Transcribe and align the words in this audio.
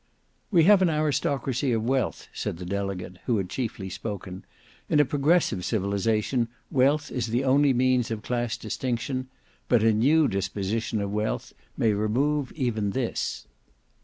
"We 0.49 0.63
have 0.63 0.81
an 0.81 0.89
aristocracy 0.89 1.71
of 1.73 1.83
wealth," 1.83 2.27
said 2.33 2.57
the 2.57 2.65
delegate 2.65 3.17
who 3.27 3.37
had 3.37 3.51
chiefly 3.51 3.87
spoken. 3.87 4.43
"In 4.89 4.99
a 4.99 5.05
progressive 5.05 5.63
civilization 5.63 6.47
wealth 6.71 7.11
is 7.11 7.27
the 7.27 7.43
only 7.43 7.71
means 7.71 8.09
of 8.09 8.23
class 8.23 8.57
distinction: 8.57 9.27
but 9.67 9.83
a 9.83 9.93
new 9.93 10.27
disposition 10.27 11.01
of 11.01 11.11
wealth 11.13 11.53
may 11.77 11.93
remove 11.93 12.51
even 12.53 12.93
this." 12.97 13.45